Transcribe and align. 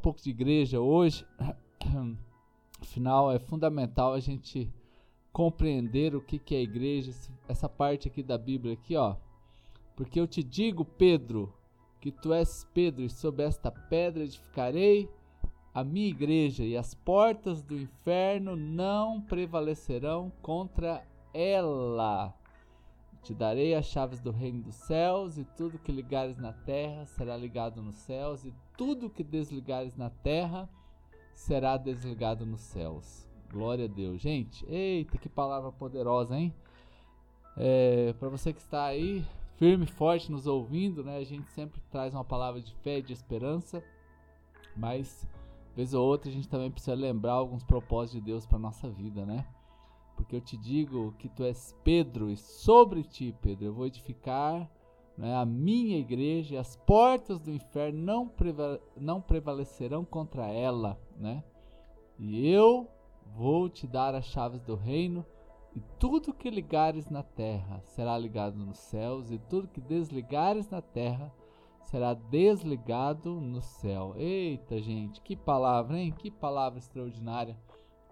pouco 0.00 0.20
de 0.20 0.30
igreja 0.30 0.80
hoje, 0.80 1.26
afinal 2.80 3.30
é 3.30 3.38
fundamental 3.38 4.14
a 4.14 4.20
gente 4.20 4.72
compreender 5.32 6.14
o 6.14 6.20
que, 6.20 6.38
que 6.38 6.54
é 6.54 6.58
a 6.58 6.62
igreja, 6.62 7.12
essa 7.48 7.68
parte 7.68 8.08
aqui 8.08 8.22
da 8.22 8.36
Bíblia 8.36 8.74
aqui, 8.74 8.96
ó. 8.96 9.16
Porque 9.94 10.18
eu 10.18 10.26
te 10.26 10.42
digo, 10.42 10.84
Pedro, 10.84 11.52
que 12.00 12.10
tu 12.10 12.32
és 12.32 12.66
Pedro, 12.72 13.04
e 13.04 13.10
sob 13.10 13.42
esta 13.42 13.70
pedra 13.70 14.24
edificarei 14.24 15.08
a 15.72 15.84
minha 15.84 16.08
igreja, 16.08 16.64
e 16.64 16.76
as 16.76 16.94
portas 16.94 17.62
do 17.62 17.76
inferno 17.76 18.56
não 18.56 19.20
prevalecerão 19.20 20.32
contra 20.42 21.06
ela. 21.32 22.34
Te 23.22 23.34
darei 23.34 23.74
as 23.74 23.84
chaves 23.84 24.20
do 24.20 24.30
reino 24.30 24.62
dos 24.62 24.74
céus, 24.76 25.36
e 25.38 25.44
tudo 25.44 25.78
que 25.78 25.92
ligares 25.92 26.38
na 26.38 26.52
terra 26.52 27.04
será 27.06 27.36
ligado 27.36 27.82
nos 27.82 27.96
céus, 27.96 28.44
e 28.44 28.52
tudo 28.80 29.10
que 29.10 29.22
desligares 29.22 29.94
na 29.94 30.08
terra 30.08 30.66
será 31.34 31.76
desligado 31.76 32.46
nos 32.46 32.62
céus. 32.62 33.28
Glória 33.52 33.84
a 33.84 33.88
Deus. 33.88 34.22
Gente, 34.22 34.64
eita, 34.70 35.18
que 35.18 35.28
palavra 35.28 35.70
poderosa, 35.70 36.34
hein? 36.34 36.54
É, 37.58 38.14
Para 38.14 38.30
você 38.30 38.54
que 38.54 38.58
está 38.58 38.86
aí, 38.86 39.22
firme 39.56 39.84
e 39.84 39.86
forte 39.86 40.32
nos 40.32 40.46
ouvindo, 40.46 41.04
né? 41.04 41.18
A 41.18 41.24
gente 41.24 41.46
sempre 41.50 41.78
traz 41.90 42.14
uma 42.14 42.24
palavra 42.24 42.58
de 42.58 42.74
fé 42.76 43.02
de 43.02 43.12
esperança, 43.12 43.84
mas 44.74 45.28
vez 45.76 45.92
ou 45.92 46.02
outra 46.02 46.30
a 46.30 46.32
gente 46.32 46.48
também 46.48 46.70
precisa 46.70 46.94
lembrar 46.94 47.34
alguns 47.34 47.62
propósitos 47.62 48.18
de 48.18 48.24
Deus 48.24 48.46
para 48.46 48.58
nossa 48.58 48.88
vida, 48.88 49.26
né? 49.26 49.46
Porque 50.16 50.36
eu 50.36 50.40
te 50.40 50.56
digo 50.56 51.14
que 51.18 51.28
tu 51.28 51.44
és 51.44 51.76
Pedro 51.84 52.30
e 52.30 52.36
sobre 52.38 53.02
ti, 53.02 53.36
Pedro, 53.42 53.66
eu 53.66 53.74
vou 53.74 53.86
edificar 53.86 54.66
né, 55.20 55.36
a 55.36 55.44
minha 55.44 55.98
igreja 55.98 56.58
as 56.58 56.76
portas 56.76 57.38
do 57.38 57.50
inferno 57.50 58.00
não, 58.00 58.32
não 58.96 59.20
prevalecerão 59.20 60.02
contra 60.02 60.46
ela, 60.46 60.98
né? 61.14 61.44
E 62.18 62.48
eu 62.48 62.88
vou 63.36 63.68
te 63.68 63.86
dar 63.86 64.14
as 64.14 64.24
chaves 64.24 64.62
do 64.62 64.74
reino 64.74 65.22
e 65.76 65.80
tudo 65.98 66.32
que 66.32 66.48
ligares 66.48 67.10
na 67.10 67.22
terra 67.22 67.82
será 67.84 68.16
ligado 68.16 68.56
nos 68.56 68.78
céus, 68.78 69.30
e 69.30 69.38
tudo 69.38 69.68
que 69.68 69.80
desligares 69.80 70.70
na 70.70 70.80
terra 70.80 71.30
será 71.82 72.14
desligado 72.14 73.38
no 73.40 73.60
céu. 73.60 74.14
Eita, 74.16 74.80
gente, 74.80 75.20
que 75.20 75.36
palavra, 75.36 75.98
hein? 75.98 76.14
Que 76.16 76.30
palavra 76.30 76.78
extraordinária. 76.78 77.58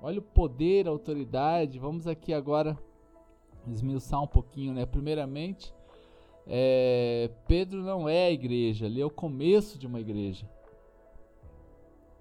Olha 0.01 0.19
o 0.19 0.23
poder, 0.23 0.87
a 0.87 0.91
autoridade. 0.91 1.79
Vamos 1.79 2.07
aqui 2.07 2.35
agora 2.35 2.79
esmiuçar 3.67 4.23
um 4.23 4.27
pouquinho, 4.27 4.75
né? 4.75 4.85
Primeiramente, 4.85 5.75
é, 6.49 7.31
Pedro 7.47 7.83
não 7.83 8.09
é 8.09 8.27
a 8.27 8.31
igreja, 8.31 8.87
ali 8.87 9.03
é 9.03 9.05
o 9.05 9.11
começo 9.11 9.79
de 9.79 9.87
uma 9.87 10.01
igreja. 10.01 10.49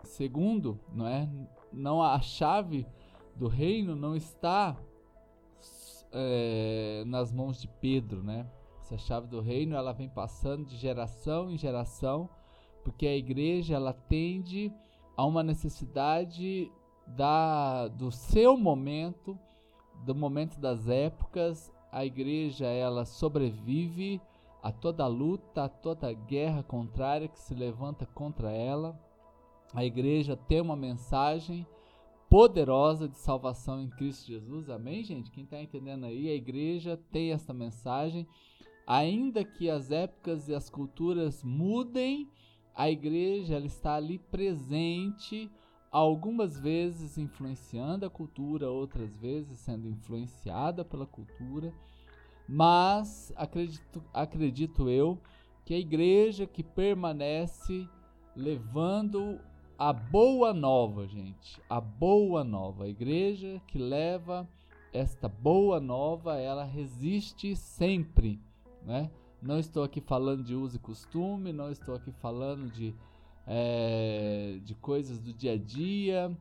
Segundo, 0.03 0.79
não 0.93 1.07
é? 1.07 1.29
Não 1.71 2.03
a 2.03 2.19
chave 2.19 2.85
do 3.35 3.47
reino 3.47 3.95
não 3.95 4.15
está 4.15 4.75
é, 6.11 7.03
nas 7.05 7.31
mãos 7.31 7.61
de 7.61 7.67
Pedro, 7.67 8.21
né? 8.21 8.45
Essa 8.81 8.97
chave 8.97 9.27
do 9.27 9.39
reino 9.39 9.75
ela 9.75 9.93
vem 9.93 10.09
passando 10.09 10.65
de 10.65 10.75
geração 10.75 11.49
em 11.49 11.57
geração, 11.57 12.29
porque 12.83 13.07
a 13.07 13.15
igreja 13.15 13.75
ela 13.75 13.93
tende 13.93 14.73
a 15.15 15.25
uma 15.25 15.43
necessidade 15.43 16.71
da 17.05 17.87
do 17.87 18.11
seu 18.11 18.57
momento, 18.57 19.37
do 20.05 20.13
momento 20.13 20.59
das 20.59 20.87
épocas. 20.87 21.71
A 21.97 22.05
igreja 22.05 22.67
ela 22.67 23.05
sobrevive 23.05 24.21
a 24.61 24.71
toda 24.71 25.07
luta, 25.07 25.63
a 25.63 25.67
toda 25.67 26.13
guerra 26.13 26.61
contrária 26.61 27.27
que 27.27 27.39
se 27.39 27.55
levanta 27.55 28.05
contra 28.05 28.51
ela. 28.51 28.95
A 29.73 29.83
igreja 29.83 30.37
tem 30.37 30.61
uma 30.61 30.75
mensagem 30.75 31.65
poderosa 32.29 33.09
de 33.09 33.17
salvação 33.17 33.81
em 33.81 33.89
Cristo 33.89 34.27
Jesus. 34.27 34.69
Amém, 34.69 35.03
gente? 35.03 35.31
Quem 35.31 35.43
está 35.43 35.59
entendendo 35.59 36.05
aí, 36.05 36.29
a 36.29 36.35
igreja 36.35 37.01
tem 37.11 37.31
essa 37.31 37.51
mensagem. 37.51 38.27
Ainda 38.85 39.43
que 39.43 39.67
as 39.67 39.89
épocas 39.89 40.47
e 40.47 40.53
as 40.53 40.69
culturas 40.69 41.43
mudem, 41.43 42.29
a 42.75 42.91
igreja 42.91 43.55
ela 43.55 43.65
está 43.65 43.95
ali 43.95 44.19
presente, 44.19 45.49
algumas 45.97 46.59
vezes 46.59 47.17
influenciando 47.17 48.05
a 48.05 48.09
cultura, 48.09 48.69
outras 48.69 49.17
vezes 49.17 49.57
sendo 49.59 49.89
influenciada 49.89 50.85
pela 50.85 51.05
cultura. 51.05 51.73
Mas 52.47 53.33
acredito, 53.35 54.03
acredito 54.13 54.89
eu 54.89 55.19
que 55.65 55.73
a 55.73 55.79
igreja 55.79 56.45
que 56.45 56.63
permanece 56.63 57.89
levando 58.35 59.39
a 59.77 59.91
boa 59.91 60.53
nova, 60.53 61.07
gente. 61.07 61.61
A 61.69 61.81
boa 61.81 62.43
nova. 62.43 62.85
A 62.85 62.89
igreja 62.89 63.61
que 63.67 63.77
leva 63.77 64.47
esta 64.93 65.27
boa 65.27 65.79
nova, 65.79 66.37
ela 66.37 66.63
resiste 66.63 67.55
sempre, 67.55 68.39
né? 68.83 69.09
Não 69.41 69.59
estou 69.59 69.83
aqui 69.83 69.99
falando 69.99 70.43
de 70.43 70.55
uso 70.55 70.77
e 70.77 70.79
costume, 70.79 71.51
não 71.51 71.71
estou 71.71 71.95
aqui 71.95 72.11
falando 72.11 72.71
de, 72.71 72.95
é, 73.47 74.59
de 74.63 74.75
coisas 74.75 75.19
do 75.19 75.33
dia 75.33 75.53
a 75.53 75.57
dia, 75.57 76.35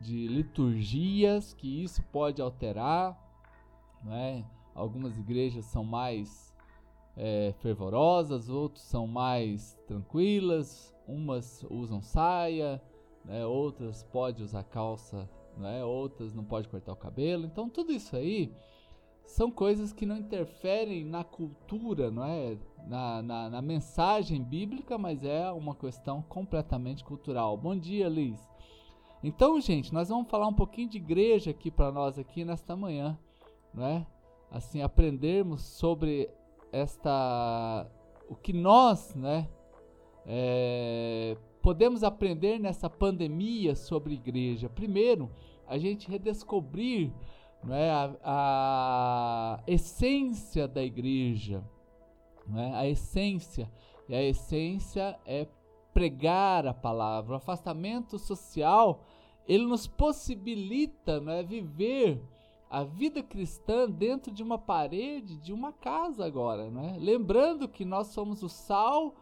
de 0.00 0.26
liturgias, 0.26 1.52
que 1.52 1.82
isso 1.82 2.02
pode 2.04 2.40
alterar, 2.40 3.18
né? 4.02 4.44
Algumas 4.74 5.18
igrejas 5.18 5.66
são 5.66 5.84
mais 5.84 6.54
é, 7.16 7.52
fervorosas, 7.58 8.48
outros 8.48 8.82
são 8.84 9.06
mais 9.06 9.78
tranquilas, 9.86 10.94
umas 11.06 11.64
usam 11.68 12.00
saia, 12.00 12.80
né, 13.24 13.44
outras 13.44 14.02
pode 14.04 14.42
usar 14.42 14.64
calça, 14.64 15.28
né, 15.56 15.84
outras 15.84 16.32
não 16.34 16.44
pode 16.44 16.68
cortar 16.68 16.92
o 16.92 16.96
cabelo. 16.96 17.44
Então 17.44 17.68
tudo 17.68 17.92
isso 17.92 18.16
aí 18.16 18.54
são 19.30 19.50
coisas 19.50 19.92
que 19.92 20.04
não 20.04 20.16
interferem 20.16 21.04
na 21.04 21.22
cultura, 21.22 22.10
não 22.10 22.24
é? 22.24 22.56
Na, 22.86 23.22
na, 23.22 23.50
na, 23.50 23.62
mensagem 23.62 24.42
bíblica, 24.42 24.98
mas 24.98 25.22
é 25.22 25.50
uma 25.52 25.74
questão 25.74 26.22
completamente 26.22 27.04
cultural. 27.04 27.56
Bom 27.56 27.76
dia, 27.76 28.08
Liz. 28.08 28.40
Então, 29.22 29.60
gente, 29.60 29.92
nós 29.92 30.08
vamos 30.08 30.28
falar 30.28 30.48
um 30.48 30.54
pouquinho 30.54 30.88
de 30.88 30.96
igreja 30.96 31.50
aqui 31.50 31.70
para 31.70 31.92
nós 31.92 32.18
aqui 32.18 32.44
nesta 32.44 32.74
manhã, 32.74 33.18
não 33.72 33.86
é? 33.86 34.06
Assim, 34.50 34.82
aprendermos 34.82 35.62
sobre 35.62 36.28
esta 36.72 37.86
o 38.28 38.34
que 38.34 38.52
nós, 38.52 39.14
né, 39.14 39.48
é, 40.26 41.36
podemos 41.62 42.02
aprender 42.02 42.58
nessa 42.58 42.88
pandemia 42.90 43.76
sobre 43.76 44.14
igreja? 44.14 44.68
Primeiro, 44.68 45.30
a 45.68 45.78
gente 45.78 46.10
redescobrir 46.10 47.12
é, 47.68 47.90
a, 47.90 48.16
a, 48.22 49.60
essência 49.66 50.66
da 50.66 50.82
igreja. 50.82 51.62
É, 52.54 52.74
a 52.74 52.88
essência. 52.88 53.70
E 54.08 54.14
a 54.14 54.22
essência 54.22 55.18
é 55.26 55.46
pregar 55.92 56.66
a 56.66 56.74
palavra. 56.74 57.34
O 57.34 57.36
afastamento 57.36 58.18
social 58.18 59.04
ele 59.46 59.66
nos 59.66 59.86
possibilita 59.86 61.22
é, 61.28 61.42
viver 61.42 62.22
a 62.70 62.84
vida 62.84 63.20
cristã 63.20 63.90
dentro 63.90 64.32
de 64.32 64.42
uma 64.44 64.56
parede, 64.56 65.36
de 65.38 65.52
uma 65.52 65.72
casa 65.72 66.24
agora, 66.24 66.70
né? 66.70 66.96
Lembrando 67.00 67.68
que 67.68 67.84
nós 67.84 68.08
somos 68.08 68.44
o 68.44 68.48
sal 68.48 69.14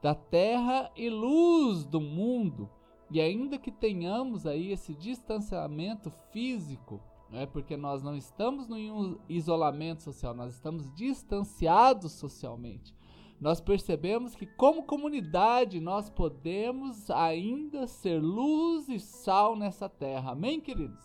da 0.00 0.14
terra 0.14 0.90
e 0.94 1.10
luz 1.10 1.84
do 1.84 2.00
mundo. 2.00 2.70
E 3.10 3.20
ainda 3.20 3.58
que 3.58 3.72
tenhamos 3.72 4.46
aí 4.46 4.70
esse 4.70 4.94
distanciamento 4.94 6.12
físico, 6.30 7.00
é 7.32 7.46
porque 7.46 7.76
nós 7.76 8.02
não 8.02 8.16
estamos 8.16 8.68
no 8.68 9.20
isolamento 9.28 10.02
social, 10.02 10.34
nós 10.34 10.52
estamos 10.52 10.92
distanciados 10.94 12.12
socialmente. 12.12 12.94
Nós 13.40 13.60
percebemos 13.60 14.36
que 14.36 14.46
como 14.46 14.84
comunidade 14.84 15.80
nós 15.80 16.08
podemos 16.08 17.10
ainda 17.10 17.86
ser 17.88 18.22
luz 18.22 18.88
e 18.88 19.00
sal 19.00 19.56
nessa 19.56 19.88
terra. 19.88 20.30
Amém, 20.30 20.60
queridos? 20.60 21.04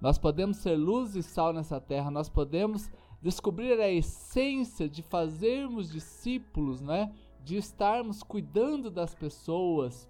Nós 0.00 0.16
podemos 0.16 0.58
ser 0.58 0.76
luz 0.76 1.16
e 1.16 1.22
sal 1.22 1.52
nessa 1.52 1.80
terra, 1.80 2.10
nós 2.10 2.28
podemos 2.28 2.90
descobrir 3.20 3.80
a 3.80 3.90
essência 3.90 4.88
de 4.88 5.02
fazermos 5.02 5.90
discípulos, 5.90 6.80
né? 6.80 7.12
de 7.44 7.56
estarmos 7.56 8.22
cuidando 8.22 8.90
das 8.90 9.14
pessoas. 9.14 10.08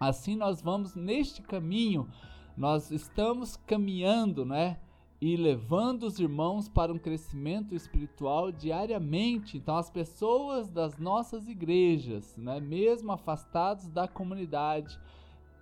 Assim 0.00 0.36
nós 0.36 0.60
vamos 0.60 0.94
neste 0.94 1.42
caminho, 1.42 2.08
nós 2.56 2.90
estamos 2.90 3.56
caminhando, 3.56 4.44
né? 4.44 4.78
E 5.20 5.36
levando 5.36 6.02
os 6.02 6.18
irmãos 6.18 6.68
para 6.68 6.92
um 6.92 6.98
crescimento 6.98 7.74
espiritual 7.74 8.50
diariamente. 8.50 9.56
Então, 9.56 9.76
as 9.76 9.88
pessoas 9.88 10.68
das 10.68 10.98
nossas 10.98 11.48
igrejas, 11.48 12.36
né, 12.36 12.58
mesmo 12.58 13.12
afastados 13.12 13.88
da 13.88 14.08
comunidade, 14.08 14.98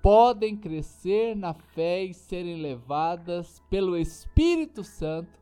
podem 0.03 0.57
crescer 0.57 1.37
na 1.37 1.53
fé 1.53 2.05
e 2.05 2.15
serem 2.15 2.63
levadas 2.63 3.63
pelo 3.69 3.99
Espírito 3.99 4.83
Santo 4.83 5.39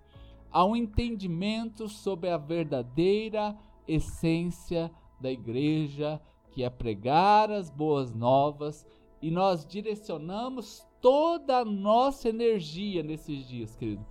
a 0.50 0.64
um 0.64 0.74
entendimento 0.74 1.88
sobre 1.88 2.28
a 2.28 2.36
verdadeira 2.36 3.56
essência 3.86 4.90
da 5.20 5.30
igreja, 5.30 6.20
que 6.50 6.64
é 6.64 6.70
pregar 6.70 7.52
as 7.52 7.70
boas 7.70 8.12
novas 8.12 8.84
e 9.20 9.30
nós 9.30 9.66
direcionamos 9.66 10.87
toda 11.00 11.58
a 11.58 11.64
nossa 11.64 12.28
energia 12.28 13.02
nesses 13.02 13.46
dias, 13.46 13.76
querido. 13.76 14.04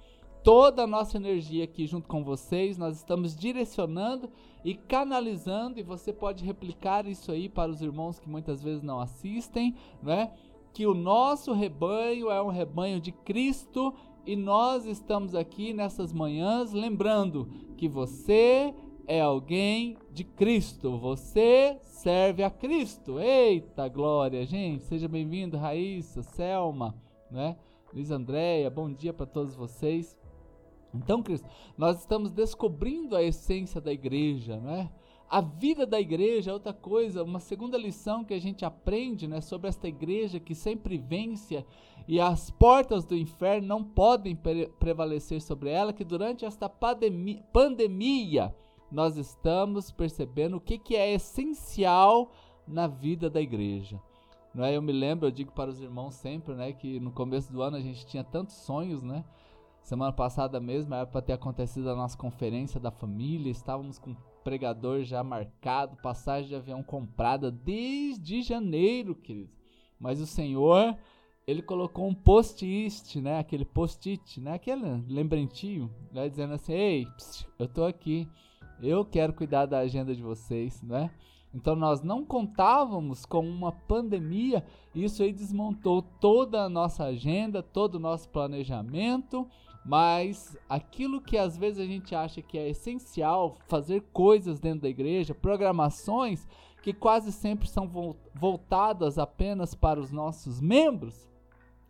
Toda 0.44 0.84
a 0.84 0.88
nossa 0.88 1.18
energia 1.18 1.64
aqui 1.64 1.86
junto 1.86 2.08
com 2.08 2.24
vocês, 2.24 2.78
nós 2.78 2.96
estamos 2.96 3.36
direcionando 3.36 4.30
e 4.64 4.74
canalizando, 4.76 5.80
e 5.80 5.84
você 5.84 6.14
pode 6.14 6.46
replicar 6.46 7.06
isso 7.06 7.32
aí 7.32 7.50
para 7.50 7.72
os 7.72 7.82
irmãos 7.82 8.20
que 8.20 8.30
muitas 8.30 8.64
vezes 8.64 8.82
não 8.82 9.00
assistem, 9.00 9.76
né? 10.02 10.32
Que 10.74 10.86
o 10.86 10.94
nosso 10.94 11.54
rebanho 11.54 12.30
é 12.30 12.42
um 12.42 12.50
rebanho 12.50 13.00
de 13.00 13.12
Cristo 13.12 13.94
e 14.26 14.36
nós 14.36 14.86
estamos 14.86 15.34
aqui 15.34 15.74
nessas 15.74 16.14
manhãs 16.14 16.72
lembrando 16.72 17.50
que 17.78 17.88
você 17.88 18.74
é 19.08 19.22
alguém 19.22 19.98
de 20.12 20.26
Cristo, 20.26 20.98
você 20.98 21.78
serve 21.82 22.44
a 22.44 22.50
Cristo. 22.50 23.20
Eita 23.20 23.88
glória, 23.88 24.46
gente! 24.46 24.84
Seja 24.84 25.08
bem-vindo, 25.08 25.58
Raíssa, 25.58 26.22
Selma, 26.22 26.94
né? 27.32 27.58
Luiz 27.94 28.12
Andréia, 28.12 28.70
bom 28.70 28.92
dia 28.92 29.14
para 29.14 29.26
todos 29.26 29.56
vocês. 29.56 30.18
Então, 30.94 31.24
Cristo, 31.24 31.48
nós 31.78 32.00
estamos 32.00 32.32
descobrindo 32.32 33.16
a 33.16 33.24
essência 33.24 33.80
da 33.80 33.94
igreja, 33.94 34.58
né? 34.58 34.92
A 35.30 35.40
vida 35.40 35.86
da 35.86 36.00
igreja 36.00 36.52
é 36.52 36.54
outra 36.54 36.74
coisa, 36.74 37.24
uma 37.24 37.40
segunda 37.40 37.78
lição 37.78 38.26
que 38.26 38.34
a 38.34 38.40
gente 38.40 38.64
aprende, 38.64 39.28
né, 39.28 39.42
sobre 39.42 39.68
esta 39.68 39.86
igreja 39.86 40.40
que 40.40 40.56
sempre 40.56 40.98
vence 40.98 41.66
e 42.08 42.18
as 42.18 42.50
portas 42.50 43.04
do 43.04 43.14
inferno 43.14 43.68
não 43.68 43.84
podem 43.84 44.38
pre 44.38 44.68
prevalecer 44.80 45.42
sobre 45.42 45.70
ela, 45.70 45.92
que 45.92 46.06
durante 46.06 46.46
esta 46.46 46.70
pandemia, 46.70 47.44
pandemia 47.52 48.56
nós 48.92 49.18
estamos 49.18 49.92
percebendo 49.92 50.58
o 50.58 50.62
que, 50.62 50.78
que 50.78 50.96
é 50.96 51.14
essencial 51.14 52.32
na 52.68 52.88
vida 52.88 53.30
da 53.30 53.42
igreja. 53.42 54.02
Não 54.54 54.64
é? 54.66 54.76
Eu 54.76 54.82
me 54.82 54.92
lembro, 54.92 55.28
eu 55.28 55.32
digo 55.32 55.52
para 55.52 55.70
os 55.70 55.80
irmãos 55.80 56.16
sempre, 56.16 56.56
né, 56.56 56.74
que 56.74 57.00
no 57.00 57.12
começo 57.12 57.52
do 57.52 57.62
ano 57.62 57.78
a 57.78 57.82
gente 57.82 58.06
tinha 58.06 58.24
tantos 58.24 58.56
sonhos, 58.56 59.04
né? 59.04 59.24
Semana 59.82 60.12
passada 60.12 60.60
mesmo 60.60 60.94
era 60.94 61.06
para 61.06 61.22
ter 61.22 61.34
acontecido 61.34 61.90
a 61.90 61.96
nossa 61.96 62.18
conferência 62.18 62.80
da 62.80 62.92
família, 62.92 63.50
estávamos 63.50 63.98
com 63.98 64.16
pregador 64.44 65.04
já 65.04 65.24
marcado, 65.24 65.96
passagem 66.02 66.50
de 66.50 66.56
avião 66.56 66.82
comprada 66.82 67.52
desde 67.52 68.42
janeiro, 68.42 69.16
queridos. 69.16 69.56
Mas 70.00 70.20
o 70.20 70.26
Senhor, 70.26 70.98
ele 71.46 71.62
colocou 71.62 72.08
um 72.08 72.14
post-it, 72.14 73.22
né? 73.22 73.40
Aquele 73.40 73.64
post-it, 73.64 74.42
né? 74.42 74.54
Aquele 74.54 75.04
lembrantinho, 75.08 75.90
né? 76.12 76.28
dizendo 76.28 76.54
assim: 76.54 76.74
"Ei, 76.74 77.06
psiu, 77.16 77.48
eu 77.58 77.68
tô 77.68 77.86
aqui. 77.86 78.28
Eu 78.82 79.04
quero 79.04 79.34
cuidar 79.34 79.66
da 79.66 79.80
agenda 79.80 80.16
de 80.16 80.22
vocês, 80.22 80.82
né? 80.82 81.10
Então 81.54 81.76
nós 81.76 82.04
não 82.04 82.24
contávamos 82.24 83.26
com 83.26 83.40
uma 83.40 83.72
pandemia, 83.72 84.64
isso 84.94 85.24
aí 85.24 85.34
desmontou 85.34 86.02
toda 86.02 86.64
a 86.64 86.70
nossa 86.70 87.06
agenda, 87.06 87.64
todo 87.64 87.96
o 87.96 88.00
nosso 88.00 88.30
planejamento, 88.30 89.48
mas 89.84 90.58
aquilo 90.70 91.22
que 91.22 91.38
às 91.38 91.58
vezes 91.58 91.80
a 91.80 91.86
gente 91.86 92.14
acha 92.14 92.42
que 92.42 92.58
é 92.58 92.70
essencial, 92.70 93.58
fazer 93.68 94.04
coisas 94.14 94.60
dentro 94.60 94.82
da 94.82 94.90
igreja, 94.90 95.34
programações 95.34 96.48
que 96.84 96.94
quase 96.94 97.32
sempre 97.32 97.68
são 97.68 98.16
voltadas 98.36 99.18
apenas 99.18 99.74
para 99.74 100.00
os 100.00 100.12
nossos 100.12 100.62
membros, 100.62 101.28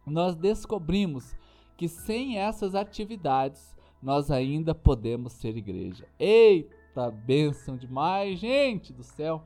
nós 0.06 0.36
descobrimos 0.36 1.36
que 1.76 1.88
sem 1.88 2.40
essas 2.40 2.74
atividades 2.74 3.76
nós 4.02 4.32
ainda 4.32 4.74
podemos 4.74 5.34
ser 5.34 5.58
igreja. 5.58 6.08
Eita! 6.20 6.77
Tá 6.98 7.12
bênção 7.12 7.78
demais, 7.78 8.40
gente 8.40 8.92
do 8.92 9.04
céu. 9.04 9.44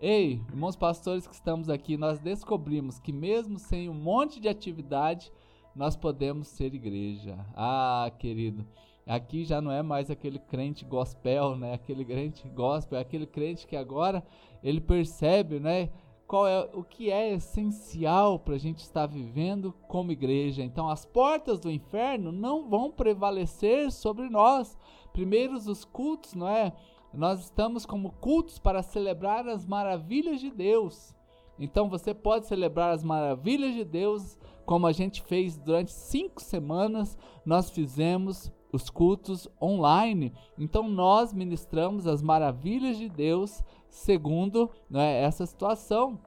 Ei, 0.00 0.40
irmãos 0.48 0.76
pastores 0.76 1.26
que 1.26 1.34
estamos 1.34 1.68
aqui, 1.68 1.96
nós 1.96 2.20
descobrimos 2.20 3.00
que 3.00 3.12
mesmo 3.12 3.58
sem 3.58 3.88
um 3.88 3.94
monte 3.94 4.38
de 4.38 4.48
atividade, 4.48 5.32
nós 5.74 5.96
podemos 5.96 6.46
ser 6.46 6.72
igreja. 6.72 7.36
Ah, 7.56 8.08
querido, 8.16 8.64
aqui 9.04 9.44
já 9.44 9.60
não 9.60 9.72
é 9.72 9.82
mais 9.82 10.08
aquele 10.08 10.38
crente 10.38 10.84
gospel, 10.84 11.56
né? 11.56 11.74
Aquele 11.74 12.04
crente 12.04 12.48
gospel, 12.48 12.96
é 12.96 13.02
aquele 13.02 13.26
crente 13.26 13.66
que 13.66 13.74
agora 13.74 14.24
ele 14.62 14.80
percebe, 14.80 15.58
né? 15.58 15.90
Qual 16.28 16.46
é 16.46 16.60
o 16.72 16.84
que 16.84 17.10
é 17.10 17.32
essencial 17.32 18.38
para 18.38 18.54
a 18.54 18.58
gente 18.58 18.84
estar 18.84 19.06
vivendo 19.06 19.74
como 19.88 20.12
igreja. 20.12 20.62
Então, 20.62 20.88
as 20.88 21.04
portas 21.04 21.58
do 21.58 21.72
inferno 21.72 22.30
não 22.30 22.68
vão 22.70 22.88
prevalecer 22.88 23.90
sobre 23.90 24.28
nós 24.28 24.78
primeiros 25.12 25.66
os 25.66 25.84
cultos, 25.84 26.34
não 26.34 26.48
é? 26.48 26.72
Nós 27.12 27.40
estamos 27.40 27.86
como 27.86 28.12
cultos 28.12 28.58
para 28.58 28.82
celebrar 28.82 29.48
as 29.48 29.66
maravilhas 29.66 30.40
de 30.40 30.50
Deus. 30.50 31.14
Então 31.58 31.88
você 31.88 32.14
pode 32.14 32.46
celebrar 32.46 32.92
as 32.92 33.02
maravilhas 33.02 33.74
de 33.74 33.84
Deus, 33.84 34.38
como 34.64 34.86
a 34.86 34.92
gente 34.92 35.22
fez 35.22 35.56
durante 35.56 35.90
cinco 35.90 36.40
semanas. 36.40 37.18
Nós 37.44 37.70
fizemos 37.70 38.52
os 38.72 38.90
cultos 38.90 39.48
online. 39.60 40.32
Então 40.58 40.88
nós 40.88 41.32
ministramos 41.32 42.06
as 42.06 42.22
maravilhas 42.22 42.96
de 42.98 43.08
Deus 43.08 43.62
segundo 43.88 44.70
né, 44.88 45.22
essa 45.22 45.46
situação. 45.46 46.20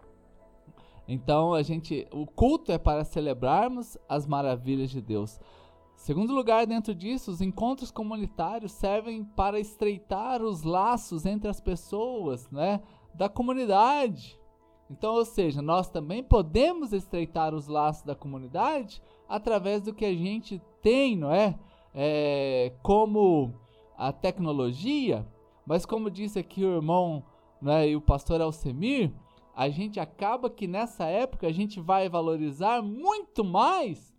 Então 1.07 1.53
a 1.53 1.61
gente, 1.61 2.07
o 2.11 2.25
culto 2.25 2.71
é 2.71 2.77
para 2.77 3.03
celebrarmos 3.03 3.97
as 4.07 4.25
maravilhas 4.25 4.89
de 4.89 5.01
Deus. 5.01 5.39
Segundo 6.01 6.33
lugar, 6.33 6.65
dentro 6.65 6.95
disso, 6.95 7.29
os 7.29 7.41
encontros 7.41 7.91
comunitários 7.91 8.71
servem 8.71 9.23
para 9.23 9.59
estreitar 9.59 10.41
os 10.41 10.63
laços 10.63 11.27
entre 11.27 11.47
as 11.47 11.61
pessoas, 11.61 12.49
né, 12.49 12.81
da 13.13 13.29
comunidade. 13.29 14.35
Então, 14.89 15.13
ou 15.13 15.23
seja, 15.23 15.61
nós 15.61 15.91
também 15.91 16.23
podemos 16.23 16.91
estreitar 16.91 17.53
os 17.53 17.67
laços 17.67 18.01
da 18.01 18.15
comunidade 18.15 18.99
através 19.29 19.83
do 19.83 19.93
que 19.93 20.03
a 20.03 20.11
gente 20.15 20.59
tem, 20.81 21.15
não 21.15 21.31
é? 21.31 21.55
é 21.93 22.73
como 22.81 23.53
a 23.95 24.11
tecnologia, 24.11 25.23
mas 25.67 25.85
como 25.85 26.09
disse 26.09 26.39
aqui 26.39 26.65
o 26.65 26.77
irmão 26.77 27.23
né, 27.61 27.89
e 27.89 27.95
o 27.95 28.01
pastor 28.01 28.41
Alcemir, 28.41 29.13
a 29.55 29.69
gente 29.69 29.99
acaba 29.99 30.49
que 30.49 30.65
nessa 30.65 31.05
época 31.05 31.45
a 31.45 31.51
gente 31.51 31.79
vai 31.79 32.09
valorizar 32.09 32.81
muito 32.81 33.43
mais 33.43 34.10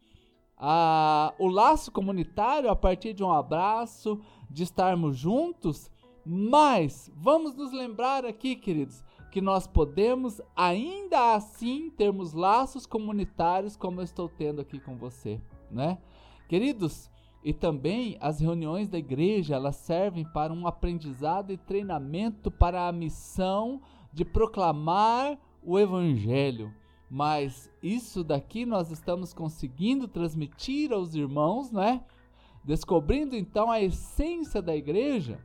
o 1.39 1.49
laço 1.49 1.91
comunitário 1.91 2.71
a 2.71 2.77
partir 2.77 3.13
de 3.13 3.25
um 3.25 3.33
abraço, 3.33 4.21
de 4.49 4.63
estarmos 4.63 5.17
juntos, 5.17 5.91
mas 6.25 7.11
vamos 7.17 7.57
nos 7.57 7.73
lembrar 7.73 8.25
aqui, 8.25 8.55
queridos, 8.55 9.05
que 9.33 9.41
nós 9.41 9.67
podemos 9.67 10.41
ainda 10.55 11.35
assim 11.35 11.91
termos 11.91 12.33
laços 12.33 12.87
comunitários 12.87 13.77
como 13.77 14.01
eu 14.01 14.05
estou 14.05 14.29
tendo 14.29 14.61
aqui 14.61 14.79
com 14.79 14.97
você, 14.97 15.41
né? 15.71 15.99
Queridos, 16.49 17.11
e 17.43 17.53
também 17.53 18.17
as 18.21 18.39
reuniões 18.41 18.89
da 18.89 18.99
igreja, 18.99 19.57
elas 19.57 19.77
servem 19.77 20.25
para 20.33 20.53
um 20.53 20.67
aprendizado 20.67 21.53
e 21.53 21.57
treinamento 21.57 22.53
para 22.53 22.87
a 22.87 22.93
missão 22.93 23.81
de 24.13 24.25
proclamar 24.25 25.37
o 25.61 25.79
evangelho 25.79 26.73
mas 27.15 27.71
isso 27.83 28.25
daqui 28.25 28.65
nós 28.65 28.91
estamos 28.91 29.35
conseguindo 29.35 30.09
transmitir 30.09 30.95
aos 30.95 31.15
irmãos, 31.15 31.71
né? 31.71 32.03
Descobrindo 32.65 33.37
então 33.37 33.71
a 33.71 33.83
essência 33.83 34.63
da 34.63 34.75
igreja, 34.75 35.39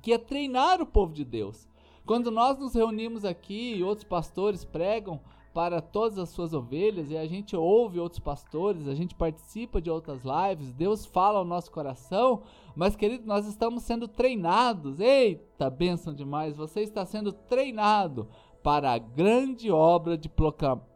que 0.00 0.12
é 0.12 0.18
treinar 0.18 0.80
o 0.80 0.86
povo 0.86 1.12
de 1.12 1.24
Deus. 1.24 1.68
Quando 2.04 2.30
nós 2.30 2.56
nos 2.56 2.74
reunimos 2.74 3.24
aqui 3.24 3.74
e 3.74 3.82
outros 3.82 4.06
pastores 4.06 4.64
pregam 4.64 5.20
para 5.52 5.80
todas 5.80 6.18
as 6.18 6.28
suas 6.28 6.54
ovelhas 6.54 7.10
e 7.10 7.16
a 7.16 7.26
gente 7.26 7.56
ouve 7.56 7.98
outros 7.98 8.20
pastores, 8.20 8.86
a 8.86 8.94
gente 8.94 9.14
participa 9.16 9.80
de 9.80 9.90
outras 9.90 10.20
lives, 10.22 10.72
Deus 10.72 11.04
fala 11.04 11.40
ao 11.40 11.44
nosso 11.44 11.68
coração, 11.72 12.42
mas 12.76 12.94
querido, 12.94 13.26
nós 13.26 13.44
estamos 13.44 13.82
sendo 13.82 14.06
treinados. 14.06 15.00
Eita, 15.00 15.68
bênção 15.68 16.14
demais! 16.14 16.56
Você 16.56 16.82
está 16.82 17.04
sendo 17.04 17.32
treinado 17.32 18.28
para 18.66 18.90
a 18.90 18.98
grande 18.98 19.70
obra 19.70 20.18
de 20.18 20.28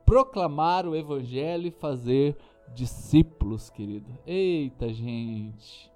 proclamar 0.04 0.88
o 0.88 0.96
evangelho 0.96 1.68
e 1.68 1.70
fazer 1.70 2.36
discípulos, 2.74 3.70
querido. 3.70 4.10
Eita, 4.26 4.92
gente. 4.92 5.88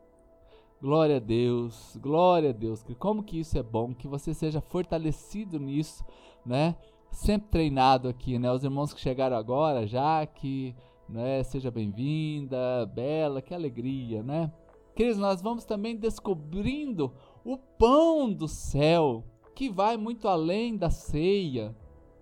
Glória 0.80 1.16
a 1.16 1.18
Deus, 1.18 1.98
glória 2.00 2.50
a 2.50 2.52
Deus. 2.52 2.86
Como 2.96 3.24
que 3.24 3.40
isso 3.40 3.58
é 3.58 3.62
bom, 3.64 3.92
que 3.92 4.06
você 4.06 4.32
seja 4.32 4.60
fortalecido 4.60 5.58
nisso, 5.58 6.04
né? 6.46 6.76
Sempre 7.10 7.48
treinado 7.48 8.06
aqui, 8.06 8.38
né? 8.38 8.52
Os 8.52 8.62
irmãos 8.62 8.94
que 8.94 9.00
chegaram 9.00 9.36
agora, 9.36 9.84
já 9.84 10.24
que, 10.24 10.76
né? 11.08 11.42
Seja 11.42 11.72
bem-vinda, 11.72 12.86
Bela, 12.86 13.42
que 13.42 13.52
alegria, 13.52 14.22
né? 14.22 14.48
Queridos, 14.94 15.18
nós 15.18 15.42
vamos 15.42 15.64
também 15.64 15.96
descobrindo 15.96 17.12
o 17.44 17.58
pão 17.58 18.32
do 18.32 18.46
céu, 18.46 19.24
que 19.54 19.68
vai 19.68 19.96
muito 19.96 20.28
além 20.28 20.76
da 20.76 20.90
ceia. 20.90 21.74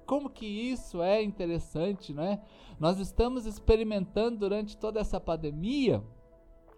Como 0.06 0.28
que 0.28 0.46
isso 0.46 1.02
é 1.02 1.22
interessante, 1.22 2.12
né? 2.12 2.42
Nós 2.78 2.98
estamos 2.98 3.46
experimentando 3.46 4.38
durante 4.38 4.76
toda 4.76 5.00
essa 5.00 5.20
pandemia, 5.20 6.02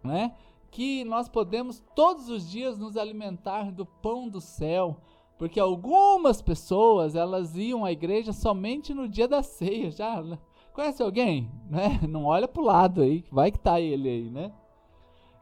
né? 0.02 0.34
Que 0.70 1.04
nós 1.04 1.28
podemos 1.28 1.82
todos 1.94 2.28
os 2.28 2.48
dias 2.48 2.78
nos 2.78 2.96
alimentar 2.96 3.72
do 3.72 3.86
pão 3.86 4.28
do 4.28 4.40
céu, 4.40 5.00
Porque 5.38 5.58
algumas 5.58 6.40
pessoas, 6.40 7.16
elas 7.16 7.56
iam 7.56 7.84
à 7.84 7.90
igreja 7.90 8.32
somente 8.32 8.94
no 8.94 9.08
dia 9.08 9.26
da 9.26 9.42
ceia, 9.42 9.90
já. 9.90 10.22
Né? 10.22 10.38
Conhece 10.72 11.02
alguém? 11.02 11.50
Né? 11.68 12.00
Não 12.08 12.24
olha 12.24 12.46
pro 12.46 12.62
lado 12.62 13.02
aí, 13.02 13.24
vai 13.30 13.50
que 13.50 13.58
tá 13.58 13.80
ele 13.80 14.08
aí, 14.08 14.30
né? 14.30 14.52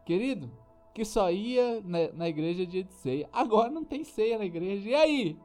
Querido, 0.04 0.50
que 0.94 1.04
só 1.04 1.30
ia 1.30 1.80
na, 1.82 2.12
na 2.12 2.28
igreja 2.28 2.66
dia 2.66 2.84
de 2.84 2.92
ceia. 2.92 3.28
Agora 3.32 3.70
não 3.70 3.84
tem 3.84 4.04
ceia 4.04 4.38
na 4.38 4.44
igreja. 4.44 4.88
E 4.88 4.94
aí? 4.94 5.37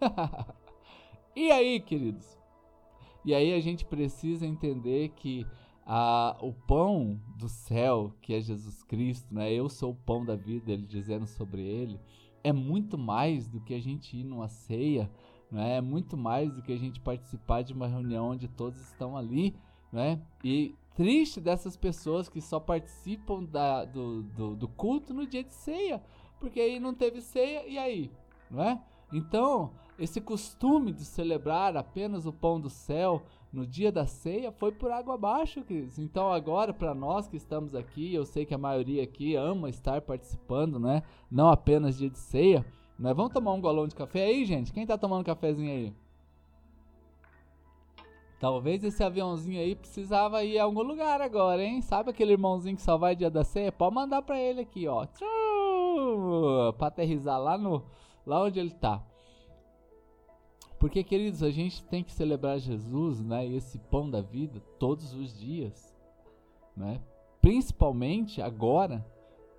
e 1.36 1.50
aí, 1.50 1.80
queridos? 1.80 2.38
E 3.24 3.34
aí 3.34 3.52
a 3.52 3.60
gente 3.60 3.84
precisa 3.84 4.46
entender 4.46 5.10
que 5.10 5.46
a, 5.84 6.36
o 6.40 6.52
pão 6.52 7.20
do 7.36 7.48
céu, 7.48 8.12
que 8.20 8.34
é 8.34 8.40
Jesus 8.40 8.82
Cristo, 8.82 9.34
né? 9.34 9.52
Eu 9.52 9.68
sou 9.68 9.92
o 9.92 9.96
pão 9.96 10.24
da 10.24 10.36
vida, 10.36 10.72
ele 10.72 10.86
dizendo 10.86 11.26
sobre 11.26 11.62
ele, 11.62 11.98
é 12.44 12.52
muito 12.52 12.96
mais 12.96 13.48
do 13.48 13.60
que 13.60 13.74
a 13.74 13.80
gente 13.80 14.16
ir 14.16 14.24
numa 14.24 14.48
ceia, 14.48 15.10
né? 15.50 15.76
É 15.76 15.80
muito 15.80 16.16
mais 16.16 16.52
do 16.52 16.62
que 16.62 16.72
a 16.72 16.78
gente 16.78 17.00
participar 17.00 17.62
de 17.62 17.72
uma 17.72 17.86
reunião 17.86 18.30
onde 18.30 18.48
todos 18.48 18.80
estão 18.80 19.16
ali, 19.16 19.54
né? 19.92 20.20
E 20.44 20.74
triste 20.98 21.40
dessas 21.40 21.76
pessoas 21.76 22.28
que 22.28 22.40
só 22.40 22.58
participam 22.58 23.44
da, 23.44 23.84
do, 23.84 24.24
do, 24.24 24.56
do 24.56 24.66
culto 24.66 25.14
no 25.14 25.24
dia 25.24 25.44
de 25.44 25.54
ceia, 25.54 26.02
porque 26.40 26.60
aí 26.60 26.80
não 26.80 26.92
teve 26.92 27.20
ceia, 27.20 27.64
e 27.68 27.78
aí? 27.78 28.10
Não 28.50 28.60
é? 28.64 28.82
Então, 29.12 29.70
esse 29.96 30.20
costume 30.20 30.92
de 30.92 31.04
celebrar 31.04 31.76
apenas 31.76 32.26
o 32.26 32.32
pão 32.32 32.60
do 32.60 32.68
céu 32.68 33.22
no 33.52 33.64
dia 33.64 33.92
da 33.92 34.08
ceia 34.08 34.50
foi 34.50 34.72
por 34.72 34.90
água 34.90 35.14
abaixo, 35.14 35.62
queridos. 35.62 36.00
Então, 36.00 36.32
agora, 36.32 36.74
para 36.74 36.92
nós 36.96 37.28
que 37.28 37.36
estamos 37.36 37.76
aqui, 37.76 38.12
eu 38.12 38.24
sei 38.24 38.44
que 38.44 38.52
a 38.52 38.58
maioria 38.58 39.04
aqui 39.04 39.36
ama 39.36 39.70
estar 39.70 40.02
participando, 40.02 40.80
né? 40.80 41.04
Não 41.30 41.48
apenas 41.48 41.96
dia 41.96 42.10
de 42.10 42.18
ceia. 42.18 42.66
Né? 42.98 43.14
Vamos 43.14 43.32
tomar 43.32 43.52
um 43.52 43.60
golão 43.60 43.86
de 43.86 43.94
café 43.94 44.24
aí, 44.24 44.44
gente? 44.44 44.72
Quem 44.72 44.84
tá 44.84 44.98
tomando 44.98 45.24
cafezinho 45.24 45.70
aí? 45.70 45.94
Talvez 48.38 48.84
esse 48.84 49.02
aviãozinho 49.02 49.60
aí 49.60 49.74
precisava 49.74 50.44
ir 50.44 50.58
a 50.58 50.64
algum 50.64 50.82
lugar 50.82 51.20
agora, 51.20 51.62
hein? 51.62 51.82
Sabe 51.82 52.10
aquele 52.10 52.32
irmãozinho 52.32 52.76
que 52.76 52.82
só 52.82 52.96
vai 52.96 53.16
dia 53.16 53.28
da 53.28 53.42
ceia? 53.42 53.72
Pode 53.72 53.94
mandar 53.94 54.22
pra 54.22 54.40
ele 54.40 54.60
aqui, 54.60 54.86
ó. 54.86 55.06
Pra 56.78 56.86
aterrizar 56.86 57.40
lá, 57.40 57.58
no, 57.58 57.82
lá 58.24 58.44
onde 58.44 58.60
ele 58.60 58.70
tá. 58.70 59.02
Porque, 60.78 61.02
queridos, 61.02 61.42
a 61.42 61.50
gente 61.50 61.82
tem 61.82 62.04
que 62.04 62.12
celebrar 62.12 62.60
Jesus, 62.60 63.20
né? 63.24 63.44
Esse 63.44 63.76
pão 63.78 64.08
da 64.08 64.20
vida 64.20 64.60
todos 64.78 65.12
os 65.14 65.36
dias, 65.36 65.92
né? 66.76 67.00
Principalmente 67.40 68.40
agora 68.40 69.04